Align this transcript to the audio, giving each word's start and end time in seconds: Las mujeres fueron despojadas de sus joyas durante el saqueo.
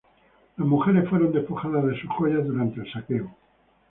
Las 0.57 0.67
mujeres 0.67 1.07
fueron 1.09 1.31
despojadas 1.31 1.85
de 1.85 2.01
sus 2.01 2.09
joyas 2.09 2.43
durante 2.47 2.79
el 2.81 2.91
saqueo. 2.91 3.35